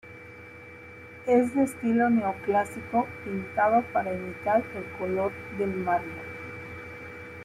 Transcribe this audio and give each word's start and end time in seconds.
Es 1.27 1.53
de 1.53 1.61
estilo 1.61 2.09
neoclásico, 2.09 3.05
pintado 3.23 3.83
para 3.93 4.11
imitar 4.11 4.63
el 4.75 4.91
color 4.97 5.31
del 5.59 5.69
mármol. 5.75 6.25